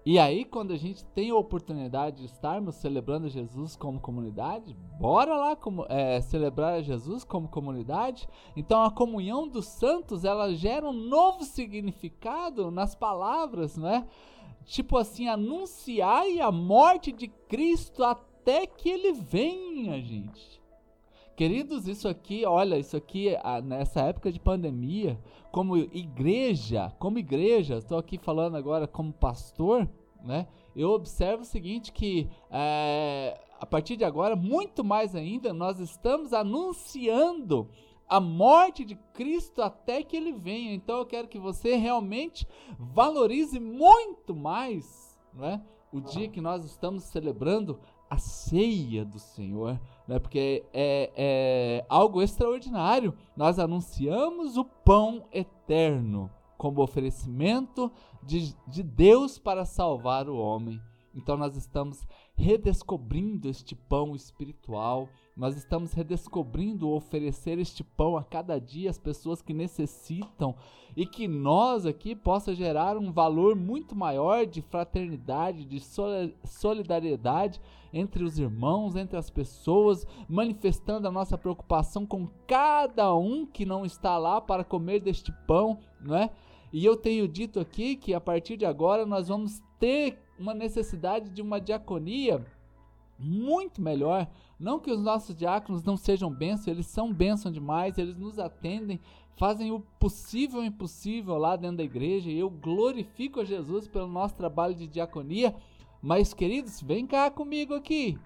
e 0.05 0.17
aí, 0.17 0.45
quando 0.45 0.71
a 0.71 0.77
gente 0.77 1.03
tem 1.07 1.29
a 1.29 1.35
oportunidade 1.35 2.17
de 2.17 2.25
estarmos 2.25 2.75
celebrando 2.75 3.27
Jesus 3.27 3.75
como 3.75 3.99
comunidade, 3.99 4.75
bora 4.97 5.35
lá 5.35 5.55
como, 5.55 5.85
é, 5.89 6.21
celebrar 6.21 6.81
Jesus 6.81 7.23
como 7.25 7.49
comunidade. 7.49 8.27
Então, 8.55 8.81
a 8.81 8.89
comunhão 8.89 9.47
dos 9.47 9.65
santos 9.65 10.23
ela 10.23 10.53
gera 10.53 10.87
um 10.87 10.93
novo 10.93 11.43
significado 11.43 12.71
nas 12.71 12.95
palavras, 12.95 13.77
né? 13.77 14.07
Tipo 14.65 14.97
assim, 14.97 15.27
anunciai 15.27 16.39
a 16.39 16.51
morte 16.51 17.11
de 17.11 17.27
Cristo 17.27 18.03
até 18.03 18.65
que 18.65 18.89
ele 18.89 19.11
venha, 19.11 20.01
gente. 20.01 20.58
Queridos, 21.39 21.87
isso 21.87 22.05
aqui, 22.05 22.45
olha, 22.45 22.77
isso 22.77 22.97
aqui 22.97 23.29
nessa 23.63 24.01
época 24.01 24.29
de 24.29 24.37
pandemia, 24.41 25.17
como 25.53 25.77
igreja, 25.77 26.93
como 26.99 27.17
igreja, 27.17 27.77
estou 27.77 27.97
aqui 27.97 28.17
falando 28.17 28.57
agora 28.57 28.85
como 28.85 29.13
pastor, 29.13 29.87
né? 30.21 30.49
Eu 30.75 30.89
observo 30.89 31.43
o 31.43 31.45
seguinte 31.45 31.93
que 31.93 32.29
é, 32.51 33.39
a 33.57 33.65
partir 33.65 33.95
de 33.95 34.03
agora, 34.03 34.35
muito 34.35 34.83
mais 34.83 35.15
ainda, 35.15 35.53
nós 35.53 35.79
estamos 35.79 36.33
anunciando 36.33 37.69
a 38.05 38.19
morte 38.19 38.83
de 38.83 38.95
Cristo 39.13 39.61
até 39.61 40.03
que 40.03 40.17
ele 40.17 40.33
venha. 40.33 40.73
Então 40.73 40.97
eu 40.97 41.05
quero 41.05 41.29
que 41.29 41.39
você 41.39 41.77
realmente 41.77 42.45
valorize 42.77 43.61
muito 43.61 44.35
mais, 44.35 45.17
né? 45.33 45.63
O 45.89 46.01
dia 46.01 46.27
que 46.27 46.41
nós 46.41 46.65
estamos 46.65 47.03
celebrando 47.05 47.79
a 48.09 48.17
ceia 48.17 49.05
do 49.05 49.19
Senhor, 49.19 49.79
né? 50.09 50.17
Porque 50.17 50.65
é, 50.73 51.11
é 51.15 51.85
algo 51.87 52.19
extraordinário. 52.19 53.13
Nós 53.37 53.59
anunciamos 53.59 54.57
o 54.57 54.65
pão 54.65 55.23
eterno 55.31 56.31
como 56.57 56.81
oferecimento 56.81 57.91
de, 58.23 58.55
de 58.67 58.81
Deus 58.81 59.37
para 59.37 59.65
salvar 59.65 60.27
o 60.27 60.35
homem. 60.35 60.81
Então 61.13 61.37
nós 61.37 61.55
estamos 61.55 62.07
redescobrindo 62.35 63.47
este 63.47 63.75
pão 63.75 64.15
espiritual, 64.15 65.07
nós 65.35 65.55
estamos 65.55 65.93
redescobrindo 65.93 66.89
oferecer 66.89 67.57
este 67.59 67.83
pão 67.83 68.17
a 68.17 68.23
cada 68.23 68.59
dia 68.59 68.89
às 68.89 68.97
pessoas 68.97 69.41
que 69.41 69.53
necessitam 69.53 70.55
e 70.95 71.05
que 71.05 71.27
nós 71.27 71.85
aqui 71.85 72.15
possa 72.15 72.53
gerar 72.53 72.97
um 72.97 73.11
valor 73.11 73.55
muito 73.55 73.95
maior 73.95 74.45
de 74.45 74.61
fraternidade, 74.61 75.63
de 75.63 75.81
solidariedade 76.43 77.61
entre 77.93 78.23
os 78.23 78.37
irmãos, 78.37 78.95
entre 78.95 79.17
as 79.17 79.29
pessoas, 79.29 80.05
manifestando 80.27 81.07
a 81.07 81.11
nossa 81.11 81.37
preocupação 81.37 82.05
com 82.05 82.27
cada 82.45 83.15
um 83.15 83.45
que 83.45 83.65
não 83.65 83.85
está 83.85 84.17
lá 84.17 84.41
para 84.41 84.63
comer 84.63 84.99
deste 84.99 85.31
pão, 85.47 85.79
não 86.01 86.15
é? 86.15 86.29
E 86.71 86.85
eu 86.85 86.95
tenho 86.95 87.27
dito 87.27 87.59
aqui 87.59 87.95
que 87.95 88.13
a 88.13 88.21
partir 88.21 88.55
de 88.55 88.65
agora 88.65 89.05
nós 89.05 89.27
vamos 89.27 89.61
ter 89.79 90.19
uma 90.37 90.53
necessidade 90.53 91.29
de 91.29 91.41
uma 91.41 91.59
diaconia 91.59 92.45
muito 93.17 93.81
melhor. 93.81 94.27
Não 94.59 94.77
que 94.77 94.91
os 94.91 95.01
nossos 95.01 95.33
diáconos 95.33 95.83
não 95.83 95.95
sejam 95.95 96.29
bênçãos, 96.29 96.67
eles 96.67 96.87
são 96.87 97.13
bênçãos 97.13 97.53
demais, 97.53 97.97
eles 97.97 98.17
nos 98.17 98.37
atendem, 98.37 98.99
fazem 99.37 99.71
o 99.71 99.79
possível 99.79 100.61
e 100.61 100.65
o 100.65 100.67
impossível 100.67 101.37
lá 101.37 101.55
dentro 101.55 101.77
da 101.77 101.83
igreja. 101.83 102.29
E 102.29 102.37
eu 102.37 102.49
glorifico 102.49 103.39
a 103.39 103.45
Jesus 103.45 103.87
pelo 103.87 104.07
nosso 104.07 104.35
trabalho 104.35 104.75
de 104.75 104.85
diaconia. 104.85 105.55
Mas, 106.01 106.33
queridos, 106.33 106.81
vem 106.81 107.07
cá 107.07 107.31
comigo 107.31 107.73
aqui. 107.73 108.19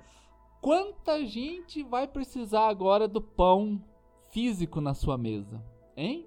Quanta 0.59 1.23
gente 1.23 1.83
vai 1.83 2.07
precisar 2.07 2.67
agora 2.67 3.07
do 3.07 3.21
pão 3.21 3.79
físico 4.31 4.81
na 4.81 4.95
sua 4.95 5.19
mesa? 5.19 5.63
Hein? 5.95 6.25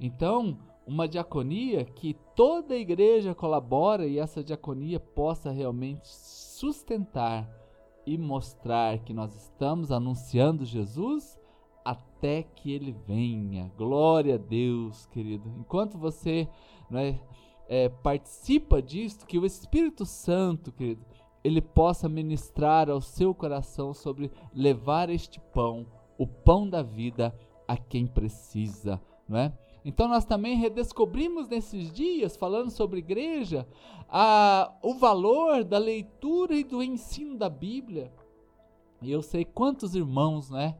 Então, 0.00 0.58
uma 0.84 1.06
diaconia 1.06 1.84
que 1.84 2.16
toda 2.34 2.74
a 2.74 2.78
igreja 2.78 3.32
colabora 3.32 4.06
e 4.06 4.18
essa 4.18 4.42
diaconia 4.42 4.98
possa 4.98 5.52
realmente 5.52 6.08
sustentar 6.08 7.61
e 8.06 8.18
mostrar 8.18 8.98
que 8.98 9.12
nós 9.12 9.34
estamos 9.34 9.92
anunciando 9.92 10.64
Jesus 10.64 11.38
até 11.84 12.42
que 12.42 12.72
ele 12.72 12.92
venha. 12.92 13.72
Glória 13.76 14.36
a 14.36 14.38
Deus, 14.38 15.06
querido. 15.06 15.52
Enquanto 15.58 15.98
você 15.98 16.48
né, 16.90 17.20
é, 17.68 17.88
participa 17.88 18.80
disso, 18.80 19.26
que 19.26 19.38
o 19.38 19.46
Espírito 19.46 20.04
Santo, 20.04 20.72
querido, 20.72 21.04
ele 21.44 21.60
possa 21.60 22.08
ministrar 22.08 22.88
ao 22.88 23.00
seu 23.00 23.34
coração 23.34 23.92
sobre 23.92 24.30
levar 24.54 25.10
este 25.10 25.40
pão, 25.40 25.86
o 26.16 26.26
pão 26.26 26.68
da 26.68 26.82
vida, 26.82 27.36
a 27.66 27.76
quem 27.76 28.06
precisa, 28.06 29.00
não 29.28 29.38
é? 29.38 29.52
Então 29.84 30.06
nós 30.06 30.24
também 30.24 30.56
redescobrimos 30.56 31.48
nesses 31.48 31.92
dias, 31.92 32.36
falando 32.36 32.70
sobre 32.70 33.00
igreja, 33.00 33.66
a, 34.08 34.72
o 34.82 34.94
valor 34.94 35.64
da 35.64 35.78
leitura 35.78 36.54
e 36.54 36.62
do 36.62 36.82
ensino 36.82 37.36
da 37.36 37.48
Bíblia. 37.48 38.12
E 39.00 39.10
eu 39.10 39.22
sei 39.22 39.44
quantos 39.44 39.94
irmãos, 39.94 40.50
né? 40.50 40.76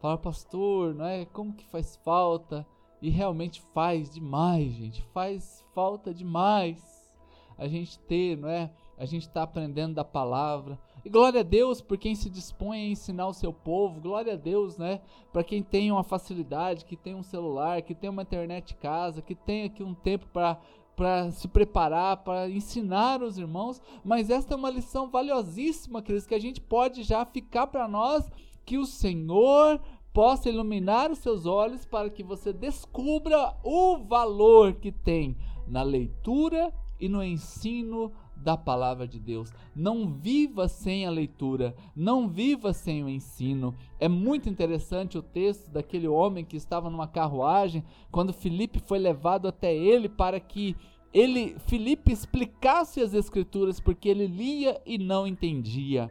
Fala, 0.00 0.16
pastor, 0.16 0.94
não 0.94 1.04
é? 1.04 1.26
Como 1.26 1.52
que 1.52 1.66
faz 1.66 1.96
falta? 1.96 2.66
E 3.02 3.10
realmente 3.10 3.60
faz 3.74 4.08
demais, 4.08 4.72
gente. 4.72 5.02
Faz 5.12 5.64
falta 5.74 6.14
demais 6.14 7.10
a 7.58 7.68
gente 7.68 7.98
ter, 8.00 8.36
não 8.36 8.48
é? 8.48 8.70
A 8.96 9.04
gente 9.04 9.26
está 9.26 9.42
aprendendo 9.42 9.94
da 9.94 10.04
palavra. 10.04 10.78
E 11.06 11.08
glória 11.08 11.38
a 11.38 11.44
Deus 11.44 11.80
por 11.80 11.96
quem 11.96 12.16
se 12.16 12.28
dispõe 12.28 12.80
a 12.80 12.88
ensinar 12.88 13.28
o 13.28 13.32
seu 13.32 13.52
povo. 13.52 14.00
Glória 14.00 14.32
a 14.32 14.36
Deus, 14.36 14.76
né? 14.76 15.00
Para 15.32 15.44
quem 15.44 15.62
tem 15.62 15.92
uma 15.92 16.02
facilidade, 16.02 16.84
que 16.84 16.96
tem 16.96 17.14
um 17.14 17.22
celular, 17.22 17.80
que 17.82 17.94
tem 17.94 18.10
uma 18.10 18.22
internet 18.22 18.72
em 18.72 18.76
casa, 18.76 19.22
que 19.22 19.36
tem 19.36 19.62
aqui 19.62 19.84
um 19.84 19.94
tempo 19.94 20.26
para 20.32 20.58
para 20.96 21.30
se 21.30 21.46
preparar, 21.46 22.24
para 22.24 22.50
ensinar 22.50 23.22
os 23.22 23.38
irmãos, 23.38 23.82
mas 24.02 24.30
esta 24.30 24.54
é 24.54 24.56
uma 24.56 24.70
lição 24.70 25.10
valiosíssima, 25.10 26.00
queridos, 26.00 26.26
que 26.26 26.34
a 26.34 26.40
gente 26.40 26.58
pode 26.58 27.02
já 27.02 27.24
ficar 27.24 27.66
para 27.66 27.86
nós 27.86 28.28
que 28.64 28.78
o 28.78 28.86
Senhor 28.86 29.78
possa 30.12 30.48
iluminar 30.48 31.12
os 31.12 31.18
seus 31.18 31.44
olhos 31.44 31.84
para 31.84 32.10
que 32.10 32.24
você 32.24 32.50
descubra 32.50 33.54
o 33.62 33.98
valor 33.98 34.72
que 34.72 34.90
tem 34.90 35.36
na 35.68 35.82
leitura 35.82 36.72
e 36.98 37.08
no 37.08 37.22
ensino 37.22 38.10
da 38.36 38.56
palavra 38.56 39.08
de 39.08 39.18
Deus. 39.18 39.52
Não 39.74 40.08
viva 40.08 40.68
sem 40.68 41.06
a 41.06 41.10
leitura, 41.10 41.74
não 41.94 42.28
viva 42.28 42.72
sem 42.72 43.02
o 43.02 43.08
ensino. 43.08 43.74
É 43.98 44.08
muito 44.08 44.48
interessante 44.48 45.18
o 45.18 45.22
texto 45.22 45.70
daquele 45.70 46.06
homem 46.06 46.44
que 46.44 46.56
estava 46.56 46.90
numa 46.90 47.08
carruagem, 47.08 47.84
quando 48.10 48.32
Filipe 48.32 48.78
foi 48.78 48.98
levado 48.98 49.48
até 49.48 49.74
ele 49.74 50.08
para 50.08 50.38
que 50.38 50.76
ele 51.12 51.56
Filipe 51.66 52.12
explicasse 52.12 53.00
as 53.00 53.14
escrituras 53.14 53.80
porque 53.80 54.08
ele 54.08 54.26
lia 54.26 54.80
e 54.84 54.98
não 54.98 55.26
entendia. 55.26 56.10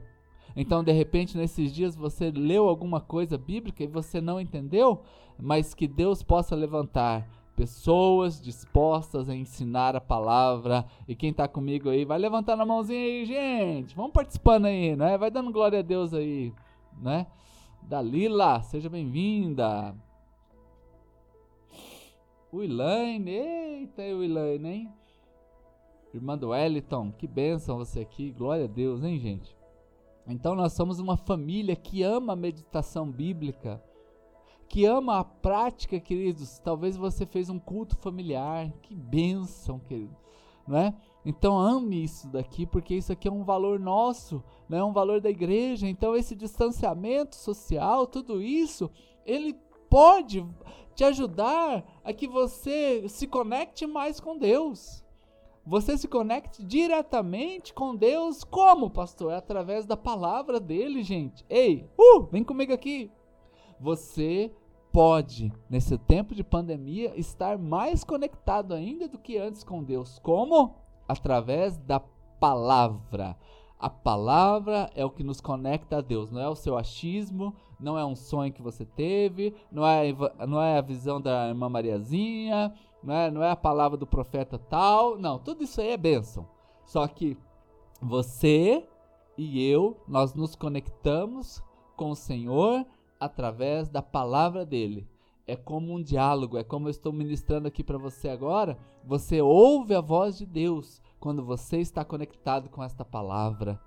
Então, 0.56 0.84
de 0.84 0.92
repente, 0.92 1.38
nesses 1.38 1.74
dias 1.74 1.96
você 1.96 2.32
leu 2.32 2.68
alguma 2.68 3.02
coisa 3.02 3.38
bíblica 3.38 3.84
e 3.84 3.88
você 3.88 4.22
não 4.22 4.40
entendeu, 4.40 5.04
mas 5.38 5.74
que 5.74 5.88
Deus 5.88 6.24
possa 6.24 6.56
levantar 6.56 7.30
pessoas 7.56 8.42
dispostas 8.42 9.30
a 9.30 9.36
ensinar 9.36 9.96
a 9.96 10.02
palavra. 10.02 10.86
E 11.08 11.16
quem 11.16 11.32
está 11.32 11.48
comigo 11.48 11.90
aí, 11.90 12.06
vai 12.06 12.18
levantando 12.18 12.62
a 12.64 12.66
mãozinha 12.66 13.00
aí, 13.00 13.26
gente. 13.26 13.96
Vamos 13.96 14.12
participando 14.12 14.66
aí, 14.66 14.96
né? 14.96 15.18
Vai 15.18 15.32
dando 15.32 15.52
glória 15.52 15.80
a 15.80 15.84
Deus 15.84 16.14
aí, 16.14 16.54
né? 17.02 17.28
Dalila, 17.82 18.62
seja 18.62 18.90
bem-vinda. 18.90 19.96
Wilaine, 22.54 23.32
eita, 23.32 24.02
Wilaine, 24.02 24.70
hein? 24.70 24.94
Irmã 26.14 26.38
do 26.38 26.50
Wellington, 26.50 27.12
que 27.12 27.28
bênção 27.28 27.78
você 27.78 28.00
aqui, 28.00 28.32
glória 28.32 28.64
a 28.64 28.68
Deus, 28.68 29.04
hein, 29.04 29.20
gente? 29.20 29.56
Então 30.28 30.56
nós 30.56 30.74
somos 30.74 30.98
uma 30.98 31.18
família 31.18 31.76
que 31.76 32.02
ama 32.02 32.34
a 32.34 32.38
meditação 32.38 33.12
bíblica, 33.12 33.84
que 34.68 34.86
ama 34.86 35.20
a 35.20 35.24
prática, 35.24 36.00
queridos. 36.00 36.60
Talvez 36.60 36.98
você 36.98 37.26
fez 37.26 37.50
um 37.50 37.60
culto 37.60 37.96
familiar, 37.98 38.72
que 38.82 38.96
bênção, 38.96 39.80
querido, 39.80 40.16
não 40.68 40.78
é? 40.78 40.94
Então 41.26 41.58
ame 41.58 42.04
isso 42.04 42.28
daqui, 42.28 42.66
porque 42.66 42.96
isso 42.96 43.12
aqui 43.12 43.28
é 43.28 43.32
um 43.32 43.44
valor 43.44 43.80
nosso, 43.80 44.44
não 44.70 44.78
é 44.78 44.84
um 44.84 44.94
valor 44.94 45.20
da 45.20 45.30
igreja. 45.30 45.88
Então 45.88 46.16
esse 46.16 46.36
distanciamento 46.36 47.36
social, 47.36 48.06
tudo 48.06 48.42
isso, 48.42 48.92
ele 49.26 49.56
pode 49.90 50.46
te 50.94 51.04
ajudar 51.04 51.84
a 52.04 52.14
que 52.14 52.28
você 52.28 53.08
se 53.10 53.28
conecte 53.28 53.86
mais 53.86 54.20
com 54.20 54.38
Deus. 54.38 55.04
Você 55.66 55.98
se 55.98 56.08
conecte 56.08 56.64
diretamente 56.64 57.74
com 57.74 57.96
Deus, 57.96 58.44
como, 58.44 58.90
pastor? 58.90 59.34
É 59.34 59.38
através 59.38 59.86
da 59.86 59.98
palavra 59.98 60.60
dele, 60.60 61.02
gente. 61.02 61.44
Ei, 61.50 61.90
uh, 61.98 62.22
vem 62.32 62.44
comigo 62.44 62.72
aqui. 62.72 63.12
Você 63.80 64.52
pode, 64.92 65.52
nesse 65.70 65.98
tempo 65.98 66.34
de 66.34 66.44
pandemia, 66.44 67.18
estar 67.20 67.58
mais 67.58 68.04
conectado 68.04 68.74
ainda 68.74 69.08
do 69.08 69.20
que 69.20 69.38
antes 69.38 69.64
com 69.64 69.84
Deus. 69.84 70.20
Como? 70.20 70.76
Através 71.08 71.78
da 71.78 72.00
palavra. 72.40 73.38
A 73.78 73.90
palavra 73.90 74.90
é 74.96 75.04
o 75.04 75.10
que 75.10 75.24
nos 75.24 75.42
conecta 75.42 75.98
a 75.98 76.02
Deus, 76.02 76.32
não 76.32 76.40
é 76.40 76.48
o 76.48 76.56
seu 76.56 76.78
achismo, 76.78 77.54
não 77.80 77.98
é 78.00 78.06
um 78.06 78.16
sonho 78.16 78.54
que 78.54 78.62
você 78.62 78.86
teve, 78.86 79.54
não 79.70 79.86
é, 79.86 80.14
não 80.48 80.62
é 80.62 80.78
a 80.78 80.82
visão 80.82 81.20
da 81.20 81.50
irmã 81.50 81.68
Mariazinha, 81.68 82.74
não 83.04 83.14
é, 83.14 83.30
não 83.30 83.44
é 83.44 83.52
a 83.52 83.56
palavra 83.56 83.98
do 83.98 84.08
profeta 84.08 84.58
tal, 84.58 85.18
não, 85.18 85.38
tudo 85.38 85.64
isso 85.64 85.82
aí 85.82 85.90
é 85.90 85.98
bênção. 85.98 86.48
Só 86.86 87.06
que 87.08 87.38
você 88.02 88.88
e 89.38 89.62
eu, 89.62 89.98
nós 90.08 90.34
nos 90.34 90.56
conectamos 90.56 91.62
com 91.98 92.12
o 92.12 92.16
Senhor 92.16 92.86
através 93.20 93.90
da 93.90 94.02
palavra 94.02 94.66
dele. 94.66 95.08
É 95.48 95.56
como 95.56 95.94
um 95.94 96.02
diálogo, 96.02 96.58
é 96.58 96.64
como 96.64 96.88
eu 96.88 96.92
estou 96.92 97.14
ministrando 97.14 97.68
aqui 97.68 97.84
para 97.84 97.98
você 97.98 98.30
agora. 98.30 98.78
Você 99.04 99.42
ouve 99.42 99.94
a 99.94 100.02
voz 100.02 100.38
de 100.38 100.46
Deus 100.46 101.02
quando 101.20 101.44
você 101.44 101.78
está 101.78 102.04
conectado 102.04 102.70
com 102.70 102.84
esta 102.84 103.06
palavra. 103.06 103.80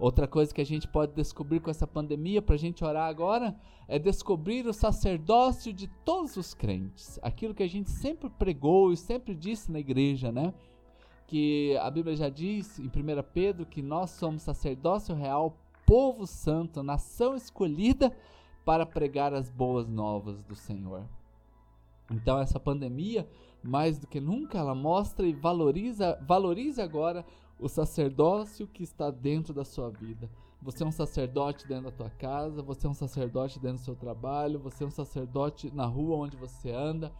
Outra 0.00 0.26
coisa 0.26 0.54
que 0.54 0.62
a 0.62 0.66
gente 0.66 0.88
pode 0.88 1.12
descobrir 1.12 1.60
com 1.60 1.70
essa 1.70 1.86
pandemia, 1.86 2.40
para 2.40 2.54
a 2.54 2.58
gente 2.58 2.82
orar 2.82 3.06
agora, 3.06 3.54
é 3.86 3.98
descobrir 3.98 4.66
o 4.66 4.72
sacerdócio 4.72 5.74
de 5.74 5.88
todos 6.06 6.38
os 6.38 6.54
crentes. 6.54 7.18
Aquilo 7.22 7.54
que 7.54 7.62
a 7.62 7.68
gente 7.68 7.90
sempre 7.90 8.30
pregou 8.30 8.92
e 8.92 8.96
sempre 8.96 9.34
disse 9.34 9.70
na 9.70 9.78
igreja, 9.78 10.32
né? 10.32 10.54
Que 11.26 11.76
a 11.76 11.90
Bíblia 11.90 12.16
já 12.16 12.30
diz 12.30 12.78
em 12.78 12.86
1 12.86 12.90
Pedro 13.34 13.66
que 13.66 13.82
nós 13.82 14.10
somos 14.12 14.40
sacerdócio 14.40 15.14
real, 15.14 15.58
povo 15.84 16.26
santo, 16.26 16.82
nação 16.82 17.34
escolhida 17.34 18.16
para 18.64 18.86
pregar 18.86 19.32
as 19.34 19.50
boas 19.50 19.88
novas 19.88 20.42
do 20.42 20.54
Senhor. 20.54 21.04
Então 22.10 22.38
essa 22.38 22.58
pandemia, 22.58 23.28
mais 23.62 23.98
do 23.98 24.06
que 24.06 24.20
nunca, 24.20 24.58
ela 24.58 24.74
mostra 24.74 25.26
e 25.26 25.32
valoriza, 25.32 26.18
valoriza 26.26 26.82
agora 26.82 27.24
o 27.58 27.68
sacerdócio 27.68 28.66
que 28.66 28.82
está 28.82 29.10
dentro 29.10 29.52
da 29.52 29.64
sua 29.64 29.90
vida. 29.90 30.28
Você 30.62 30.82
é 30.82 30.86
um 30.86 30.92
sacerdote 30.92 31.66
dentro 31.66 31.84
da 31.84 31.90
tua 31.90 32.10
casa, 32.10 32.62
você 32.62 32.86
é 32.86 32.90
um 32.90 32.94
sacerdote 32.94 33.58
dentro 33.58 33.78
do 33.78 33.84
seu 33.84 33.96
trabalho, 33.96 34.58
você 34.58 34.84
é 34.84 34.86
um 34.86 34.90
sacerdote 34.90 35.74
na 35.74 35.86
rua 35.86 36.16
onde 36.16 36.36
você 36.36 36.70
anda. 36.70 37.12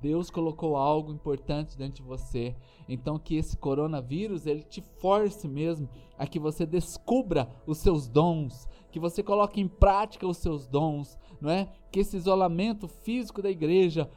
Deus 0.00 0.30
colocou 0.30 0.76
algo 0.76 1.12
importante 1.12 1.76
dentro 1.76 1.96
de 1.96 2.02
você. 2.02 2.54
Então 2.88 3.18
que 3.18 3.36
esse 3.36 3.56
coronavírus 3.56 4.46
ele 4.46 4.62
te 4.62 4.82
force 5.00 5.48
mesmo 5.48 5.88
a 6.18 6.26
que 6.26 6.38
você 6.38 6.66
descubra 6.66 7.48
os 7.66 7.78
seus 7.78 8.08
dons, 8.08 8.68
que 8.90 9.00
você 9.00 9.22
coloque 9.22 9.60
em 9.60 9.68
prática 9.68 10.26
os 10.26 10.36
seus 10.36 10.66
dons, 10.66 11.18
não 11.40 11.50
é? 11.50 11.68
Que 11.90 12.00
esse 12.00 12.16
isolamento 12.16 12.86
físico 12.86 13.42
da 13.42 13.50
igreja, 13.50 14.10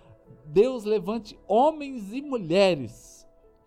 Deus 0.46 0.84
levante 0.84 1.40
homens 1.48 2.14
e 2.14 2.22
mulheres 2.22 3.18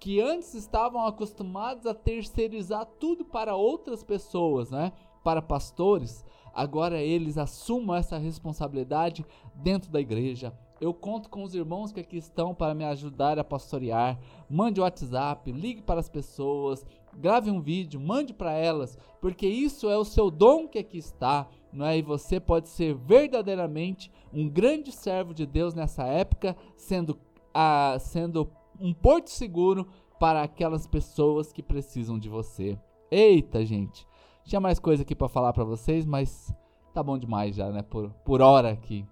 que 0.01 0.19
antes 0.19 0.55
estavam 0.55 1.07
acostumados 1.07 1.87
a 1.87 1.93
terceirizar 1.93 2.87
tudo 2.99 3.23
para 3.23 3.55
outras 3.55 4.03
pessoas, 4.03 4.71
né? 4.71 4.93
Para 5.23 5.43
pastores, 5.43 6.25
agora 6.55 7.03
eles 7.03 7.37
assumam 7.37 7.95
essa 7.95 8.17
responsabilidade 8.17 9.25
dentro 9.55 9.91
da 9.91 10.01
igreja. 10.01 10.57
Eu 10.81 10.95
conto 10.95 11.29
com 11.29 11.43
os 11.43 11.55
irmãos 11.55 11.93
que 11.93 12.01
aqui 12.01 12.17
estão 12.17 12.55
para 12.55 12.75
me 12.75 12.85
ajudar 12.85 13.39
a 13.39 13.45
pastorear. 13.45 14.19
Mande 14.49 14.81
o 14.81 14.83
WhatsApp, 14.83 15.53
ligue 15.53 15.83
para 15.83 16.01
as 16.01 16.09
pessoas, 16.09 16.87
grave 17.15 17.51
um 17.51 17.61
vídeo, 17.61 18.01
mande 18.01 18.33
para 18.33 18.53
elas, 18.53 18.97
porque 19.21 19.47
isso 19.47 19.91
é 19.91 19.99
o 19.99 20.05
seu 20.05 20.31
dom 20.31 20.67
que 20.67 20.79
aqui 20.79 20.97
está, 20.97 21.47
não 21.71 21.85
é? 21.85 21.99
E 21.99 22.03
você 22.03 22.41
pode 22.41 22.71
ser 22.71 22.95
verdadeiramente 22.95 24.11
um 24.33 24.49
grande 24.49 24.91
servo 24.91 25.35
de 25.35 25.45
Deus 25.45 25.75
nessa 25.75 26.05
época, 26.05 26.57
sendo, 26.77 27.19
a, 27.53 27.99
sendo 28.01 28.51
um 28.81 28.95
porto 28.95 29.29
seguro 29.29 29.87
para 30.19 30.43
aquelas 30.43 30.87
pessoas 30.87 31.53
que 31.53 31.63
precisam 31.63 32.19
de 32.19 32.29
você. 32.31 32.79
Eita, 33.11 33.65
gente. 33.67 34.07
Tinha 34.45 34.61
mais 34.61 34.79
coisa 34.79 35.03
aqui 35.03 35.15
para 35.15 35.29
falar 35.29 35.53
para 35.53 35.65
vocês, 35.65 36.07
mas 36.07 36.55
tá 36.95 37.03
bom 37.03 37.19
demais 37.19 37.55
já, 37.55 37.71
né? 37.71 37.83
Por, 37.83 38.11
por 38.25 38.41
hora 38.41 38.71
aqui. 38.71 39.07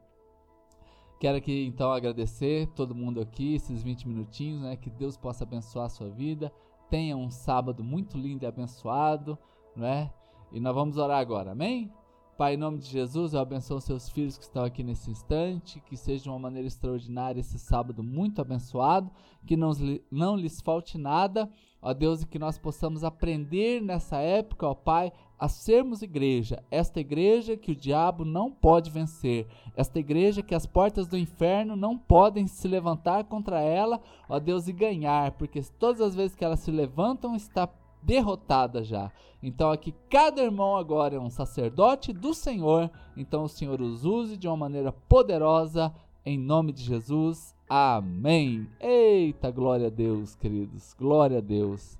Quero 1.18 1.36
aqui 1.38 1.64
então 1.66 1.90
agradecer 1.90 2.68
todo 2.76 2.94
mundo 2.94 3.20
aqui, 3.20 3.56
esses 3.56 3.82
20 3.82 4.06
minutinhos, 4.06 4.62
né? 4.62 4.76
Que 4.76 4.88
Deus 4.88 5.16
possa 5.16 5.42
abençoar 5.42 5.86
a 5.86 5.90
sua 5.90 6.08
vida. 6.08 6.52
Tenha 6.88 7.16
um 7.16 7.28
sábado 7.28 7.82
muito 7.82 8.16
lindo 8.16 8.44
e 8.44 8.46
abençoado, 8.46 9.36
né? 9.74 10.12
E 10.52 10.60
nós 10.60 10.74
vamos 10.74 10.96
orar 10.96 11.18
agora, 11.18 11.52
amém? 11.52 11.92
Pai, 12.38 12.54
em 12.54 12.56
nome 12.56 12.78
de 12.78 12.86
Jesus, 12.86 13.34
eu 13.34 13.40
abençoo 13.40 13.80
seus 13.80 14.08
filhos 14.08 14.38
que 14.38 14.44
estão 14.44 14.62
aqui 14.62 14.84
nesse 14.84 15.10
instante, 15.10 15.80
que 15.80 15.96
seja 15.96 16.22
de 16.22 16.28
uma 16.28 16.38
maneira 16.38 16.68
extraordinária 16.68 17.40
esse 17.40 17.58
sábado 17.58 18.00
muito 18.00 18.40
abençoado, 18.40 19.10
que 19.44 19.56
não, 19.56 19.72
não 20.08 20.36
lhes 20.36 20.60
falte 20.60 20.96
nada, 20.96 21.50
ó 21.82 21.92
Deus, 21.92 22.22
e 22.22 22.26
que 22.28 22.38
nós 22.38 22.56
possamos 22.56 23.02
aprender 23.02 23.82
nessa 23.82 24.18
época, 24.18 24.68
ó 24.68 24.74
Pai, 24.74 25.12
a 25.38 25.48
sermos 25.48 26.02
igreja, 26.02 26.62
esta 26.70 26.98
igreja 26.98 27.56
que 27.56 27.72
o 27.72 27.76
diabo 27.76 28.24
não 28.24 28.50
pode 28.50 28.90
vencer, 28.90 29.46
esta 29.76 29.98
igreja 29.98 30.42
que 30.42 30.54
as 30.54 30.66
portas 30.66 31.06
do 31.06 31.16
inferno 31.16 31.76
não 31.76 31.96
podem 31.96 32.46
se 32.46 32.66
levantar 32.66 33.24
contra 33.24 33.60
ela, 33.60 34.00
ó 34.28 34.40
Deus, 34.40 34.66
e 34.66 34.72
ganhar, 34.72 35.32
porque 35.32 35.62
todas 35.78 36.00
as 36.00 36.14
vezes 36.14 36.34
que 36.34 36.44
elas 36.44 36.60
se 36.60 36.70
levantam, 36.70 37.36
está 37.36 37.68
derrotada 38.02 38.82
já. 38.82 39.12
Então 39.42 39.70
aqui 39.70 39.94
cada 40.10 40.42
irmão 40.42 40.76
agora 40.76 41.14
é 41.14 41.20
um 41.20 41.30
sacerdote 41.30 42.12
do 42.12 42.34
Senhor, 42.34 42.90
então 43.16 43.44
o 43.44 43.48
Senhor 43.48 43.80
os 43.80 44.04
use 44.04 44.36
de 44.36 44.48
uma 44.48 44.56
maneira 44.56 44.90
poderosa 44.90 45.94
em 46.24 46.38
nome 46.38 46.72
de 46.72 46.82
Jesus. 46.82 47.54
Amém. 47.68 48.66
Eita, 48.80 49.50
glória 49.50 49.86
a 49.86 49.90
Deus, 49.90 50.34
queridos. 50.34 50.94
Glória 50.94 51.38
a 51.38 51.40
Deus. 51.40 51.98